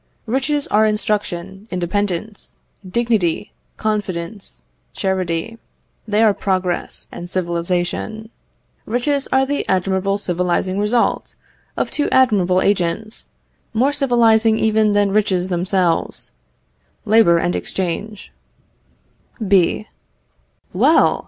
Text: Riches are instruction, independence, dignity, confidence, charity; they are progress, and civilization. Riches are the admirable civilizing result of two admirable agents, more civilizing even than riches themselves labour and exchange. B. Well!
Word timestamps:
Riches 0.25 0.65
are 0.69 0.83
instruction, 0.87 1.67
independence, 1.69 2.55
dignity, 2.83 3.53
confidence, 3.77 4.63
charity; 4.93 5.59
they 6.07 6.23
are 6.23 6.33
progress, 6.33 7.05
and 7.11 7.29
civilization. 7.29 8.31
Riches 8.87 9.27
are 9.31 9.45
the 9.45 9.63
admirable 9.69 10.17
civilizing 10.17 10.79
result 10.79 11.35
of 11.77 11.91
two 11.91 12.09
admirable 12.09 12.61
agents, 12.63 13.29
more 13.75 13.93
civilizing 13.93 14.57
even 14.57 14.93
than 14.93 15.11
riches 15.11 15.49
themselves 15.49 16.31
labour 17.05 17.37
and 17.37 17.55
exchange. 17.55 18.31
B. 19.47 19.87
Well! 20.73 21.19